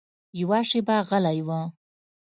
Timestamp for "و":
1.47-1.49